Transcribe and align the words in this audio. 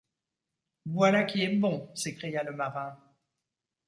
Voilà 0.87 1.25
qui 1.25 1.43
est 1.43 1.55
bon! 1.55 1.91
s’écria 1.93 2.41
le 2.41 2.53
marin. 2.53 2.97